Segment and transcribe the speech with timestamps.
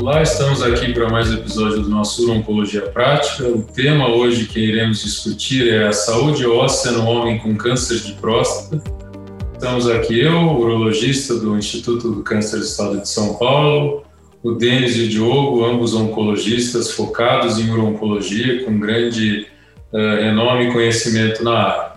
[0.00, 3.48] Olá, estamos aqui para mais um episódio do nosso Oncologia Prática.
[3.48, 8.12] O tema hoje que iremos discutir é a saúde óssea no homem com câncer de
[8.12, 8.80] próstata.
[9.52, 14.04] Estamos aqui eu, urologista do Instituto do Câncer do Estado de São Paulo,
[14.40, 19.48] o Denis e o Diogo, ambos oncologistas focados em urologia, com grande
[19.92, 21.92] uh, renome e conhecimento na área.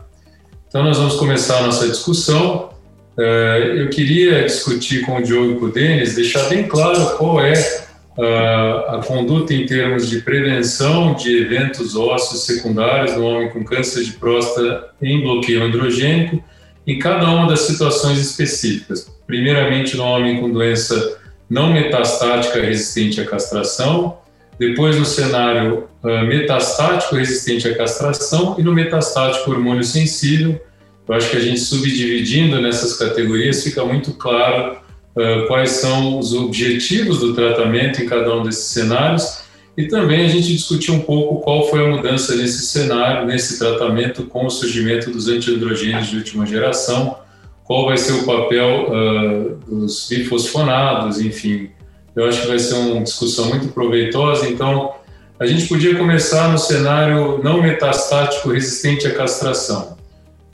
[0.67, 2.71] Então, nós vamos começar a nossa discussão.
[3.15, 7.39] Uh, eu queria discutir com o Diogo e com o Denis, deixar bem claro qual
[7.39, 7.80] é
[8.21, 14.03] uh, a conduta em termos de prevenção de eventos ósseos secundários no homem com câncer
[14.03, 16.43] de próstata em bloqueio androgênico,
[16.85, 19.11] em cada uma das situações específicas.
[19.25, 24.19] Primeiramente, no homem com doença não metastática resistente à castração,
[24.59, 30.61] depois no cenário uh, metastático resistente à castração e no metastático hormônio sensível.
[31.07, 34.77] Eu acho que a gente subdividindo nessas categorias fica muito claro
[35.15, 39.41] uh, quais são os objetivos do tratamento em cada um desses cenários
[39.77, 44.23] e também a gente discutir um pouco qual foi a mudança nesse cenário, nesse tratamento
[44.25, 47.17] com o surgimento dos antiandrogênios de última geração,
[47.63, 51.69] qual vai ser o papel uh, dos bifosfonados, enfim.
[52.13, 54.49] Eu acho que vai ser uma discussão muito proveitosa.
[54.49, 54.93] Então,
[55.39, 59.97] a gente podia começar no cenário não metastático resistente à castração.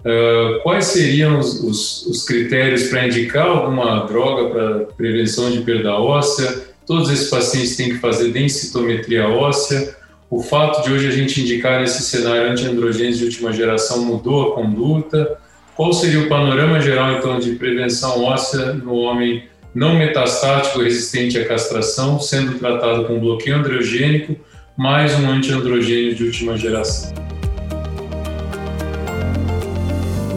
[0.07, 5.95] Uh, quais seriam os, os, os critérios para indicar alguma droga para prevenção de perda
[5.95, 6.65] óssea?
[6.85, 9.97] Todos esses pacientes têm que fazer densitometria óssea.
[10.29, 14.55] O fato de hoje a gente indicar nesse cenário antiandrogênios de última geração mudou a
[14.55, 15.37] conduta.
[15.75, 19.43] Qual seria o panorama geral, então, de prevenção óssea no homem
[19.75, 24.37] não metastático resistente à castração, sendo tratado com bloqueio androgênico
[24.77, 27.36] mais um antiandrogênio de última geração?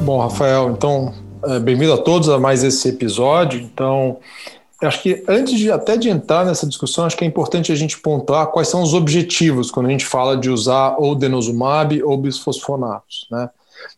[0.02, 1.12] Bom, Rafael, então,
[1.44, 3.60] é, bem-vindo a todos a mais esse episódio.
[3.60, 4.18] Então,
[4.82, 7.98] acho que antes de até de entrar nessa discussão, acho que é importante a gente
[7.98, 13.26] pontuar quais são os objetivos quando a gente fala de usar ou denosumab ou bisfosfonatos,
[13.30, 13.50] né?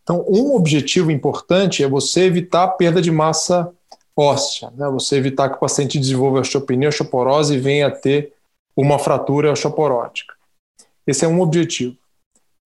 [0.03, 3.71] Então, um objetivo importante é você evitar a perda de massa
[4.17, 4.89] óssea, né?
[4.89, 8.33] você evitar que o paciente desenvolva osteopenia, osteoporose e venha a ter
[8.77, 10.35] uma fratura osteoporótica.
[11.07, 11.97] Esse é um objetivo.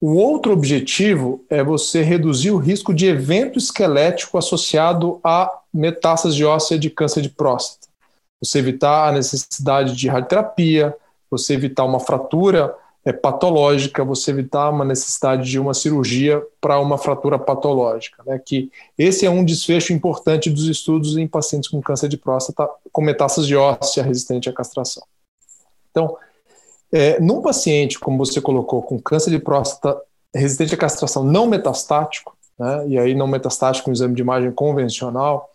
[0.00, 6.78] O outro objetivo é você reduzir o risco de evento esquelético associado a metástase óssea
[6.78, 7.88] de câncer de próstata.
[8.42, 10.94] Você evitar a necessidade de radioterapia,
[11.30, 12.74] você evitar uma fratura
[13.06, 18.22] é, patológica, você evitar uma necessidade de uma cirurgia para uma fratura patológica.
[18.26, 18.38] Né?
[18.44, 23.00] Que esse é um desfecho importante dos estudos em pacientes com câncer de próstata com
[23.00, 25.04] metástase óssea resistente à castração.
[25.90, 26.18] Então,
[26.92, 29.96] é, num paciente, como você colocou, com câncer de próstata
[30.34, 35.50] resistente à castração não metastático, né, e aí não metastático com exame de imagem convencional,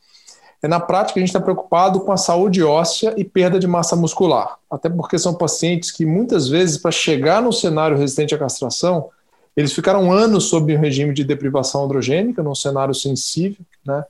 [0.62, 3.96] é na prática a gente está preocupado com a saúde óssea e perda de massa
[3.96, 4.58] muscular.
[4.70, 9.10] Até porque são pacientes que muitas vezes, para chegar no cenário resistente à castração,
[9.58, 13.66] eles ficaram anos sob um regime de deprivação androgênica, num cenário sensível.
[13.84, 14.04] Né?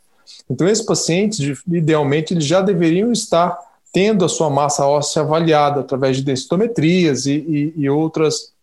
[0.50, 3.58] Então, esses pacientes, idealmente, eles já deveriam estar
[3.92, 8.54] tendo a sua massa óssea avaliada através de densitometrias e, e, e outras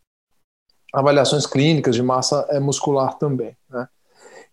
[0.93, 3.57] avaliações clínicas de massa eh, muscular também.
[3.71, 3.87] Né?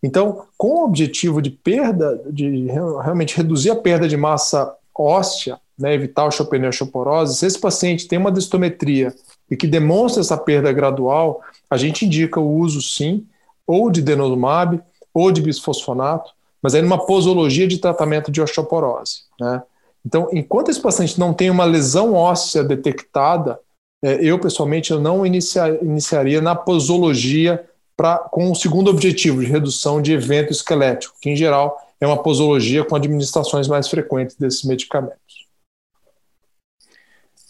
[0.04, 5.94] Então, com o objetivo de perda, de realmente reduzir a perda de massa óssea, né,
[5.94, 9.14] evitar osteopenia osteoporose, se esse paciente tem uma distometria
[9.50, 13.26] e que demonstra essa perda gradual, a gente indica o uso, sim,
[13.66, 14.82] ou de denosumab
[15.14, 16.32] ou de bisfosfonato,
[16.62, 19.22] mas aí numa posologia de tratamento de osteoporose.
[19.40, 19.62] Né?
[20.06, 23.60] Então, enquanto esse paciente não tem uma lesão óssea detectada,
[24.04, 27.66] é, eu pessoalmente eu não inicia, iniciaria na posologia
[27.98, 32.22] pra, com o segundo objetivo, de redução de evento esquelético, que em geral é uma
[32.22, 35.46] posologia com administrações mais frequentes desses medicamentos.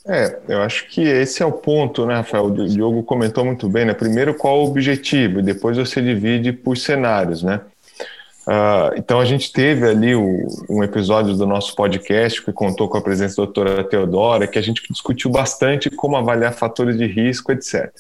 [0.08, 2.46] É, eu acho que esse é o ponto, né, Rafael?
[2.46, 3.94] O Diogo comentou muito bem, né?
[3.94, 7.62] Primeiro, qual o objetivo, e depois você divide por cenários, né?
[8.48, 12.98] Uh, então, a gente teve ali o, um episódio do nosso podcast que contou com
[12.98, 17.52] a presença da doutora Teodora, que a gente discutiu bastante como avaliar fatores de risco,
[17.52, 17.92] etc.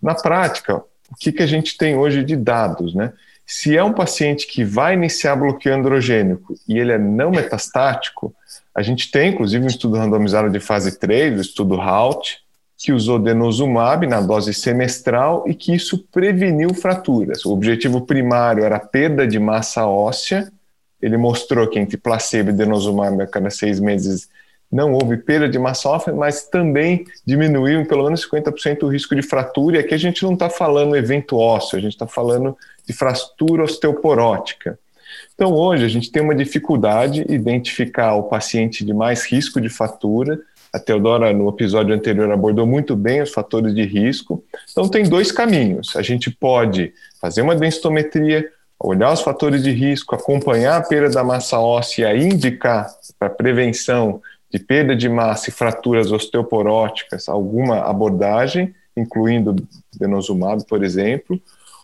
[0.00, 0.76] Na prática,
[1.10, 3.12] o que, que a gente tem hoje de dados, né?
[3.44, 8.34] Se é um paciente que vai iniciar bloqueio androgênico e ele é não metastático,
[8.74, 12.36] a gente tem, inclusive, um estudo randomizado de fase 3, o estudo HALT,
[12.78, 17.44] que usou denosumab na dose semestral e que isso preveniu fraturas.
[17.44, 20.48] O objetivo primário era perda de massa óssea.
[21.02, 24.28] Ele mostrou que entre placebo e denosumab a cada seis meses
[24.70, 29.16] não houve perda de massa óssea, mas também diminuiu em pelo menos 50% o risco
[29.16, 29.78] de fratura.
[29.78, 33.64] E aqui a gente não está falando evento ósseo, a gente está falando de fratura
[33.64, 34.78] osteoporótica.
[35.34, 39.68] Então, hoje, a gente tem uma dificuldade em identificar o paciente de mais risco de
[39.68, 40.38] fratura
[40.72, 44.44] A Teodora, no episódio anterior, abordou muito bem os fatores de risco.
[44.70, 45.96] Então, tem dois caminhos.
[45.96, 48.48] A gente pode fazer uma densitometria,
[48.78, 52.88] olhar os fatores de risco, acompanhar a perda da massa óssea e indicar
[53.18, 54.20] para prevenção
[54.50, 59.56] de perda de massa e fraturas osteoporóticas alguma abordagem, incluindo
[59.98, 61.40] denosumab, por exemplo.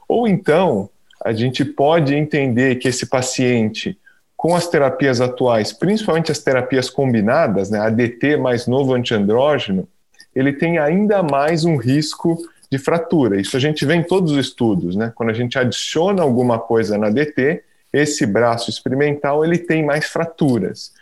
[0.09, 0.89] Ou então,
[1.25, 3.99] a gente pode entender que esse paciente
[4.45, 9.89] com as terapias atuais, principalmente as terapias combinadas, né, ADT mais novo antiandrógeno,
[10.37, 12.37] ele tem ainda mais um risco
[12.71, 13.41] de fratura.
[13.41, 15.11] Isso a gente vê em todos os estudos, né?
[15.15, 20.93] Quando a gente adiciona alguma coisa na ADT, esse braço experimental ele tem mais fraturas.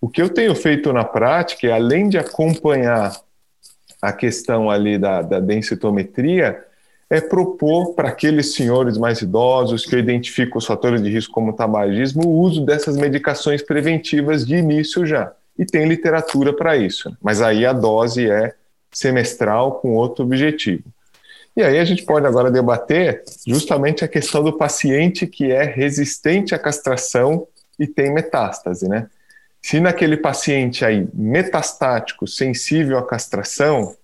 [0.00, 3.16] O que eu tenho feito na prática é, além de acompanhar
[4.02, 6.64] a questão ali da, da densitometria,
[7.10, 12.26] é propor para aqueles senhores mais idosos que identificam os fatores de risco como tabagismo
[12.26, 15.32] o uso dessas medicações preventivas de início já.
[15.58, 17.16] E tem literatura para isso.
[17.22, 18.54] Mas aí a dose é
[18.92, 20.84] semestral com outro objetivo.
[21.56, 26.54] E aí a gente pode agora debater justamente a questão do paciente que é resistente
[26.54, 29.08] à castração e tem metástase, né?
[29.60, 33.96] Se naquele paciente aí metastático, sensível à castração,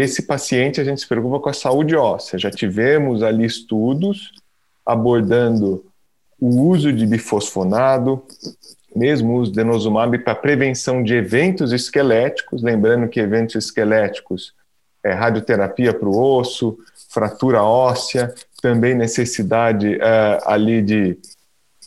[0.00, 2.38] esse paciente a gente se preocupa com a saúde óssea.
[2.38, 4.32] Já tivemos ali estudos
[4.86, 5.84] abordando
[6.40, 8.24] o uso de bifosfonado,
[8.96, 14.54] mesmo o uso de denosumab para prevenção de eventos esqueléticos, lembrando que eventos esqueléticos
[15.04, 16.78] é radioterapia para o osso,
[17.10, 21.18] fratura óssea, também necessidade é, ali de,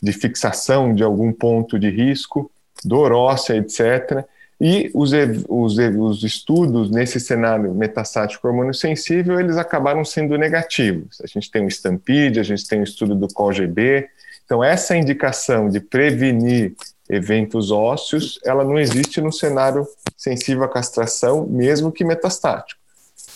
[0.00, 2.50] de fixação de algum ponto de risco,
[2.84, 4.24] dor óssea, etc.
[4.60, 5.12] E os,
[5.48, 11.20] os, os estudos nesse cenário metastático hormônio sensível, eles acabaram sendo negativos.
[11.22, 14.08] A gente tem o Stampede, a gente tem o estudo do COGB.
[14.44, 16.74] Então, essa indicação de prevenir
[17.08, 19.86] eventos ósseos, ela não existe no cenário
[20.16, 22.80] sensível à castração, mesmo que metastático.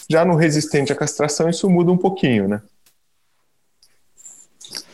[0.09, 2.63] Já no resistente à castração, isso muda um pouquinho, né?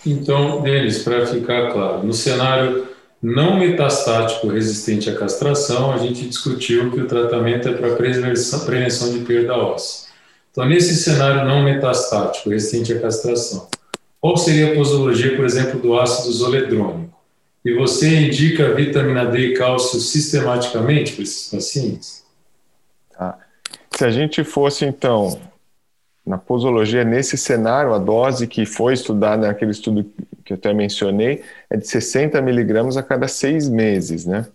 [0.05, 2.95] Então, Denis, para ficar claro, no cenário
[3.26, 9.25] não metastático resistente à castração, a gente discutiu que o tratamento é para prevenção de
[9.25, 10.11] perda óssea.
[10.52, 13.69] Então, nesse cenário não metastático resistente à castração,
[14.20, 17.19] qual seria a posologia, por exemplo, do ácido zoledrônico?
[17.64, 22.25] E você indica vitamina D e cálcio sistematicamente para esses pacientes?
[23.11, 23.40] Tá.
[23.90, 25.37] Se a gente fosse, então,
[26.26, 30.05] na posologia, nesse cenário, a dose que foi estudada naquele estudo
[30.44, 34.46] que eu até mencionei é de 60 miligramas a cada seis meses, né?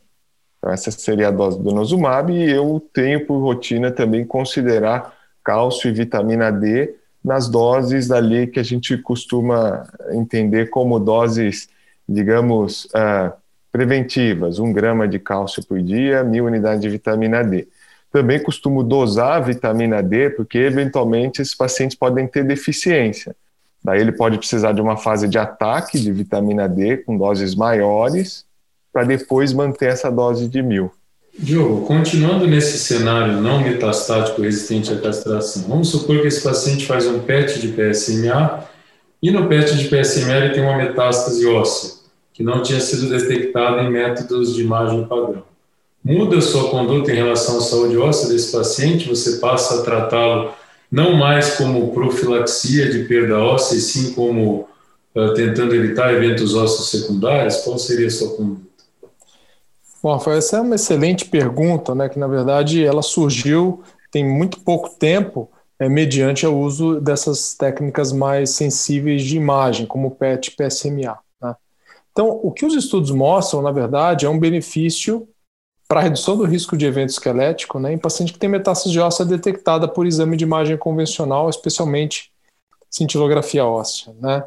[0.57, 5.13] Então, essa seria a dose do nosumab e eu tenho por rotina também considerar
[5.44, 11.69] cálcio e vitamina D nas doses ali que a gente costuma entender como doses,
[12.07, 13.31] digamos, uh,
[13.71, 17.67] preventivas, um grama de cálcio por dia, mil unidades de vitamina D.
[18.12, 23.34] Também costumo dosar a vitamina D, porque eventualmente esses pacientes podem ter deficiência.
[23.84, 28.46] Daí ele pode precisar de uma fase de ataque de vitamina D com doses maiores,
[28.92, 30.92] para depois manter essa dose de mil.
[31.40, 37.08] Diogo, continuando nesse cenário não metastático resistente à castração, vamos supor que esse paciente faz
[37.08, 38.66] um PET de PSMA
[39.24, 42.02] e no PET de PSMA ele tem uma metástase óssea,
[42.34, 45.50] que não tinha sido detectada em métodos de imagem padrão
[46.03, 50.51] muda a sua conduta em relação à saúde óssea desse paciente, você passa a tratá-lo
[50.91, 54.67] não mais como profilaxia de perda óssea, e sim como
[55.15, 57.58] uh, tentando evitar eventos ósseos secundários?
[57.58, 58.62] Qual seria a sua conduta?
[60.03, 64.60] Bom, Rafael, essa é uma excelente pergunta, né, que na verdade ela surgiu tem muito
[64.60, 70.50] pouco tempo é, mediante o uso dessas técnicas mais sensíveis de imagem, como o PET
[70.50, 71.17] e PSMA.
[71.41, 71.55] Né?
[72.12, 75.27] Então, o que os estudos mostram, na verdade, é um benefício
[75.91, 79.89] para redução do risco de evento esquelético né, em paciente que tem metástase óssea detectada
[79.89, 82.31] por exame de imagem convencional, especialmente
[82.89, 84.15] cintilografia óssea.
[84.17, 84.41] Né?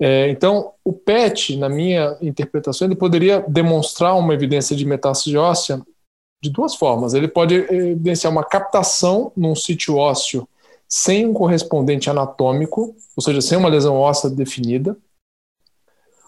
[0.00, 5.80] É, então, o PET, na minha interpretação, ele poderia demonstrar uma evidência de metástase óssea
[6.42, 7.14] de duas formas.
[7.14, 10.48] Ele pode evidenciar uma captação num sítio ósseo
[10.88, 14.96] sem um correspondente anatômico, ou seja, sem uma lesão óssea definida,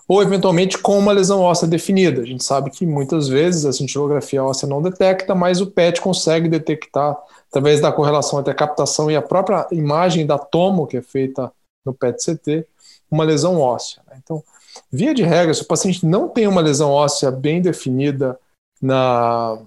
[0.09, 2.23] ou eventualmente com uma lesão óssea definida.
[2.23, 6.49] A gente sabe que muitas vezes a cintilografia óssea não detecta, mas o PET consegue
[6.49, 7.17] detectar
[7.49, 11.53] através da correlação entre a captação e a própria imagem da tomo que é feita
[11.85, 12.67] no PET-CT,
[13.11, 14.03] uma lesão óssea.
[14.09, 14.19] Né?
[14.23, 14.43] Então,
[14.91, 18.39] via de regra, se o paciente não tem uma lesão óssea bem definida
[18.81, 19.59] na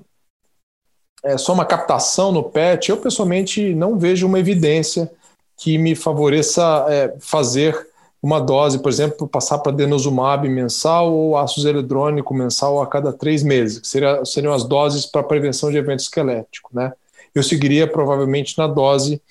[1.24, 5.12] é só uma captação no PET, eu pessoalmente não vejo uma evidência
[5.58, 7.88] que me favoreça é, fazer
[8.26, 13.44] uma dose, por exemplo, passar para denosumab mensal ou ácido eletrônico mensal a cada três
[13.44, 16.72] meses, que seria, seriam as doses para prevenção de evento esquelético.
[16.74, 16.92] Né?
[17.36, 19.22] Eu seguiria provavelmente na dose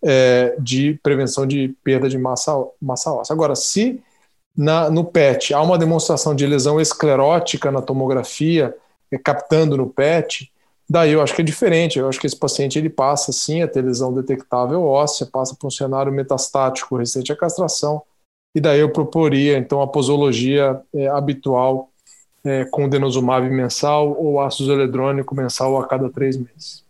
[0.00, 3.34] é, de prevenção de perda de massa, massa óssea.
[3.34, 4.00] Agora, se
[4.56, 8.72] na, no PET há uma demonstração de lesão esclerótica na tomografia,
[9.10, 10.48] é, captando no PET,
[10.88, 11.98] daí eu acho que é diferente.
[11.98, 15.66] Eu acho que esse paciente ele passa sim a ter lesão detectável óssea, passa para
[15.66, 18.00] um cenário metastático resistente à castração,
[18.54, 21.90] e daí eu proporia então a posologia é, habitual
[22.44, 26.84] é, com denosumab mensal ou ácido eletrônico mensal a cada três meses.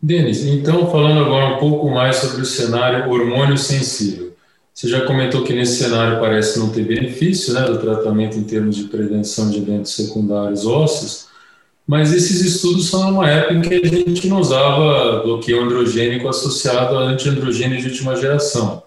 [0.00, 4.28] Denis, então falando agora um pouco mais sobre o cenário hormônio sensível.
[4.72, 8.76] Você já comentou que nesse cenário parece não ter benefício né, do tratamento em termos
[8.76, 11.26] de prevenção de eventos secundários ósseos,
[11.84, 16.96] mas esses estudos são numa época em que a gente não usava bloqueio androgênico associado
[16.96, 18.84] a antiandrogênio de última geração.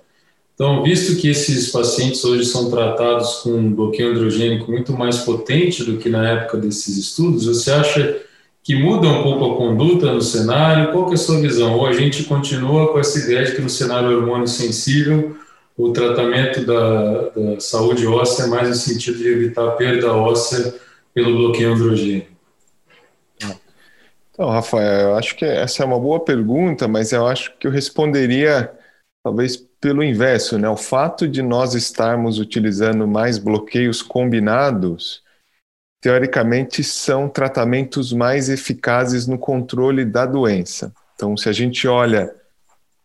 [0.62, 5.84] Então, visto que esses pacientes hoje são tratados com um bloqueio androgênico muito mais potente
[5.84, 8.22] do que na época desses estudos, você acha
[8.62, 10.92] que muda um pouco a conduta no cenário?
[10.92, 11.80] Qual é a sua visão?
[11.80, 15.36] Ou a gente continua com essa ideia de que no cenário hormônio sensível
[15.76, 20.76] o tratamento da, da saúde óssea é mais no sentido de evitar a perda óssea
[21.12, 22.30] pelo bloqueio androgênico?
[24.32, 27.72] Então, Rafael, eu acho que essa é uma boa pergunta, mas eu acho que eu
[27.72, 28.72] responderia
[29.24, 30.70] talvez pelo inverso, né?
[30.70, 35.24] O fato de nós estarmos utilizando mais bloqueios combinados
[36.02, 40.92] teoricamente, são tratamentos mais eficazes no controle da doença.
[41.16, 42.34] Então, se a gente olha,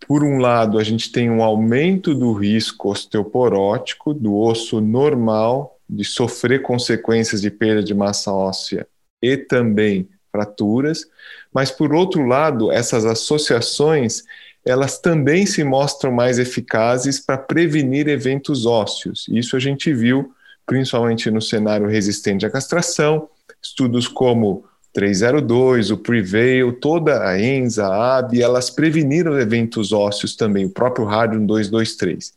[0.09, 6.04] por um lado, a gente tem um aumento do risco osteoporótico do osso normal de
[6.04, 8.88] sofrer consequências de perda de massa óssea
[9.23, 11.06] e também fraturas,
[11.52, 14.25] mas por outro lado, essas associações
[14.66, 19.26] elas também se mostram mais eficazes para prevenir eventos ósseos.
[19.30, 20.32] Isso a gente viu
[20.66, 23.28] principalmente no cenário resistente à castração,
[23.62, 30.64] estudos como 302, o Prevail, toda a ENSA, a AB, elas preveniram eventos ósseos também,
[30.64, 32.32] o próprio Radium 223.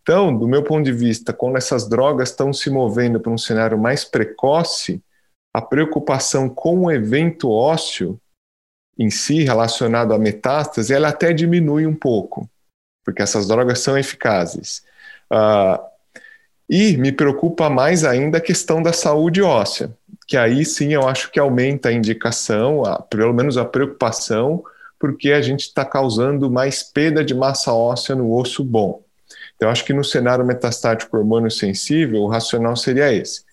[0.00, 3.76] Então, do meu ponto de vista, quando essas drogas estão se movendo para um cenário
[3.76, 5.02] mais precoce,
[5.52, 8.18] a preocupação com o evento ósseo
[8.98, 12.48] em si, relacionado à metástase, ela até diminui um pouco,
[13.04, 14.82] porque essas drogas são eficazes.
[15.30, 15.82] Uh,
[16.68, 19.94] e me preocupa mais ainda a questão da saúde óssea,
[20.26, 24.64] que aí sim eu acho que aumenta a indicação, a, pelo menos a preocupação,
[24.98, 29.02] porque a gente está causando mais perda de massa óssea no osso bom.
[29.56, 33.43] Então, acho que no cenário metastático hormônio sensível, o racional seria esse.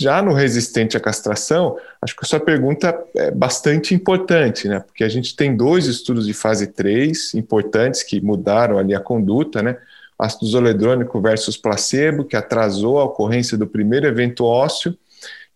[0.00, 4.80] Já no resistente à castração, acho que a sua pergunta é bastante importante, né?
[4.80, 9.62] Porque a gente tem dois estudos de fase 3 importantes que mudaram ali a conduta,
[9.62, 9.76] né?
[10.18, 14.96] ácido zoledrônico versus placebo, que atrasou a ocorrência do primeiro evento ósseo.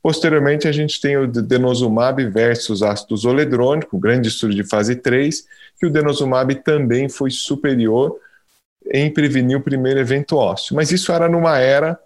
[0.03, 5.45] Posteriormente, a gente tem o denosumab versus ácido zoledrônico, grande estudo de fase 3,
[5.81, 8.19] que o denosumab também foi superior
[8.93, 10.77] em prevenir o primeiro evento ósseo.
[10.77, 11.99] Mas isso era numa era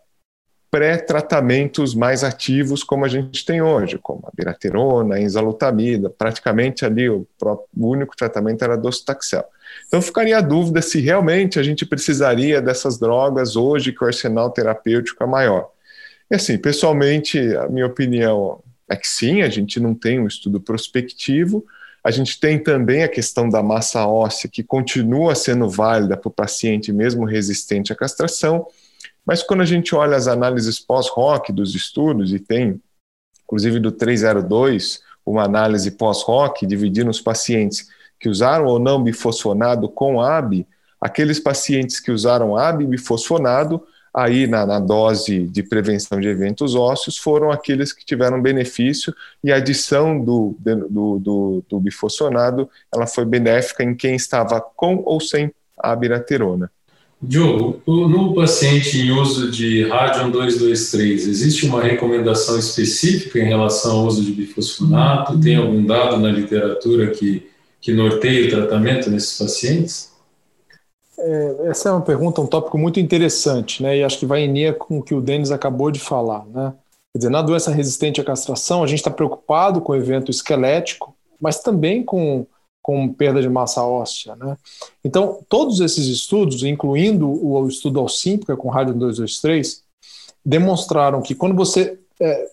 [0.71, 7.09] pré-tratamentos mais ativos como a gente tem hoje, como a biraterona, a enzalutamida, praticamente ali
[7.09, 9.45] o, próprio, o único tratamento era docetaxel.
[9.87, 14.51] Então ficaria a dúvida se realmente a gente precisaria dessas drogas hoje que o arsenal
[14.51, 15.71] terapêutico é maior.
[16.31, 20.61] E assim, pessoalmente, a minha opinião é que sim, a gente não tem um estudo
[20.61, 21.65] prospectivo,
[22.05, 26.33] a gente tem também a questão da massa óssea, que continua sendo válida para o
[26.33, 28.67] paciente mesmo resistente à castração,
[29.29, 32.81] mas quando a gente olha as análises pós-ROC dos estudos, e tem,
[33.45, 40.23] inclusive do 302, uma análise pós-ROC, dividindo os pacientes que usaram ou não bifosfonado com
[40.23, 40.67] AB,
[40.99, 47.19] aqueles pacientes que usaram AB bifosfonado, aí na, na, dose de prevenção de eventos ósseos,
[47.19, 53.27] foram aqueles que tiveram benefício e a adição do, do, do, do bifosfonado ela foi
[53.27, 56.73] benéfica em quem estava com ou sem abiraterona.
[57.21, 64.07] Diogo, no paciente em uso de Radium 223, existe uma recomendação específica em relação ao
[64.07, 65.39] uso de bifosfonato?
[65.41, 67.49] Tem algum dado na literatura que
[67.81, 70.13] que norteia o tratamento nesses pacientes?
[71.19, 73.99] É, essa é uma pergunta, um tópico muito interessante, né?
[73.99, 76.73] E acho que vai em linha com o que o Denis acabou de falar, né?
[77.13, 81.17] Quer dizer, na doença resistente à castração, a gente está preocupado com o evento esquelético,
[81.41, 82.47] mas também com,
[82.89, 84.57] com perda de massa óssea, né?
[85.05, 89.83] Então, todos esses estudos, incluindo o estudo Alcímpica com rádio 223,
[90.43, 92.49] demonstraram que quando você é,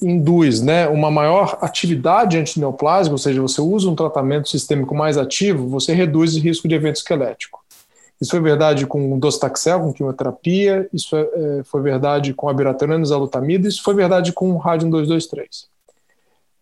[0.00, 5.66] induz né, uma maior atividade antineoplásica, ou seja, você usa um tratamento sistêmico mais ativo,
[5.66, 7.58] você reduz o risco de evento esquelético.
[8.20, 13.66] Isso foi verdade com docetaxel, com quimioterapia, isso é, é, foi verdade com abiraterona zalutamida,
[13.66, 15.68] isso foi verdade com rádio 223.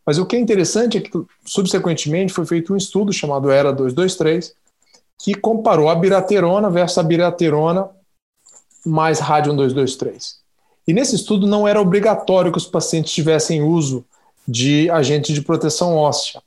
[0.08, 1.10] Mas o que é interessante é que,
[1.44, 4.54] subsequentemente, foi feito um estudo chamado ERA 223,
[5.18, 7.90] que comparou a abiraterona versus a abiraterona
[8.86, 10.38] mais rádio 223.
[10.86, 14.02] E nesse estudo não era obrigatório que os pacientes tivessem uso
[14.48, 16.40] de agentes de proteção óssea.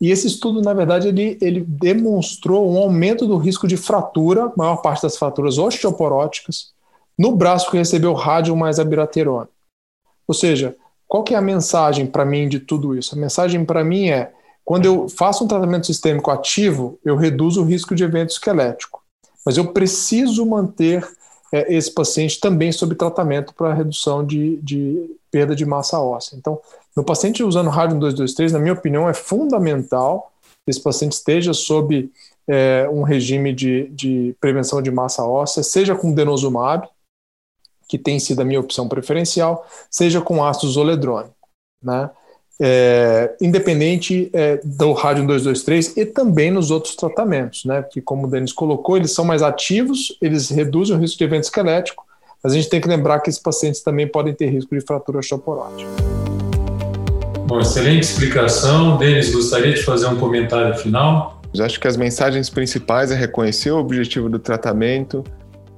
[0.00, 4.76] E esse estudo, na verdade, ele, ele demonstrou um aumento do risco de fratura, maior
[4.76, 6.72] parte das fraturas osteoporóticas,
[7.18, 9.50] no braço que recebeu rádio mais abiraterona.
[10.26, 10.74] Ou seja,
[11.12, 13.14] qual que é a mensagem para mim de tudo isso?
[13.14, 14.32] A mensagem para mim é,
[14.64, 19.02] quando eu faço um tratamento sistêmico ativo, eu reduzo o risco de evento esquelético.
[19.44, 21.06] Mas eu preciso manter
[21.52, 26.34] é, esse paciente também sob tratamento para redução de, de perda de massa óssea.
[26.34, 26.58] Então,
[26.96, 30.32] no paciente usando rádio 223, na minha opinião, é fundamental
[30.64, 32.10] que esse paciente esteja sob
[32.48, 36.88] é, um regime de, de, prevenção de massa óssea, seja com denosumab,
[37.92, 41.34] que tem sido a minha opção preferencial, seja com ácido zoledrônico,
[41.82, 42.08] né?
[42.58, 47.82] É, independente é, do rádio 223 e também nos outros tratamentos, né?
[47.82, 51.44] Que como o Denis colocou, eles são mais ativos, eles reduzem o risco de evento
[51.44, 52.02] esquelético,
[52.42, 55.18] mas a gente tem que lembrar que esses pacientes também podem ter risco de fratura
[55.18, 55.90] osteoporótica.
[57.46, 58.96] Bom, excelente explicação.
[58.96, 61.42] Denis, gostaria de fazer um comentário final?
[61.52, 65.22] Eu acho que as mensagens principais é reconhecer o objetivo do tratamento,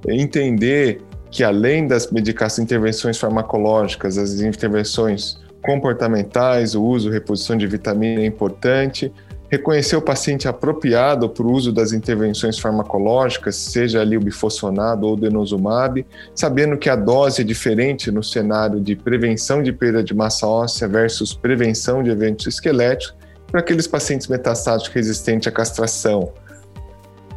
[0.07, 1.01] entender
[1.35, 8.25] que além das medicações, intervenções farmacológicas, as intervenções comportamentais, o uso, reposição de vitamina é
[8.25, 9.11] importante,
[9.49, 15.15] reconhecer o paciente apropriado para o uso das intervenções farmacológicas, seja ali o bifosfonado ou
[15.15, 20.13] o denosumab, sabendo que a dose é diferente no cenário de prevenção de perda de
[20.13, 23.13] massa óssea versus prevenção de eventos esqueléticos,
[23.51, 26.31] para aqueles pacientes metastáticos resistentes à castração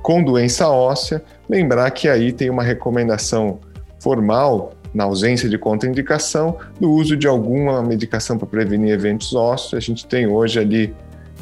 [0.08, 3.58] com doença óssea, lembrar que aí tem uma recomendação
[3.98, 9.74] formal, na ausência de contraindicação, do uso de alguma medicação para prevenir eventos ósseos.
[9.74, 10.94] A gente tem hoje ali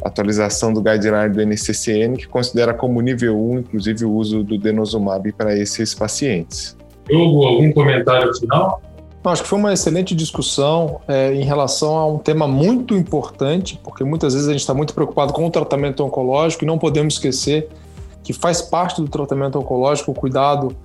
[0.04, 5.32] atualização do guideline do NCCN, que considera como nível 1, inclusive, o uso do denosumab
[5.32, 6.76] para esses pacientes.
[7.10, 8.82] Hugo, algum comentário final?
[9.24, 14.04] acho que foi uma excelente discussão é, em relação a um tema muito importante, porque
[14.04, 17.68] muitas vezes a gente está muito preocupado com o tratamento oncológico e não podemos esquecer
[18.22, 20.76] que faz parte do tratamento oncológico o cuidado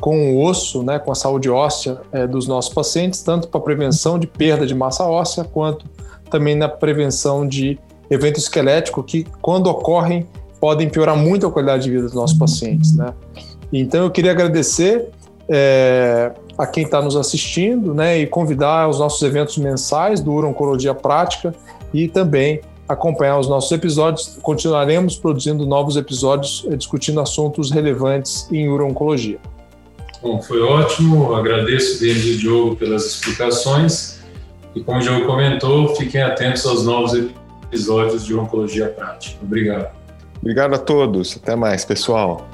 [0.00, 4.18] com o osso, né, com a saúde óssea é, dos nossos pacientes, tanto para prevenção
[4.18, 5.84] de perda de massa óssea, quanto
[6.30, 7.78] também na prevenção de
[8.10, 10.26] evento esquelético que, quando ocorrem,
[10.60, 12.96] podem piorar muito a qualidade de vida dos nossos pacientes.
[12.96, 13.12] Né?
[13.72, 15.08] Então, eu queria agradecer
[15.48, 20.94] é, a quem está nos assistindo né, e convidar aos nossos eventos mensais do Urologia
[20.94, 21.54] Prática
[21.92, 24.38] e também acompanhar os nossos episódios.
[24.42, 29.38] Continuaremos produzindo novos episódios é, discutindo assuntos relevantes em urologia.
[30.22, 31.34] Bom, foi ótimo.
[31.34, 34.20] Agradeço, Denis e Diogo, pelas explicações.
[34.74, 39.38] E como o Diogo comentou, fiquem atentos aos novos episódios de Oncologia Prática.
[39.42, 39.88] Obrigado.
[40.40, 41.36] Obrigado a todos.
[41.36, 42.48] Até mais, pessoal.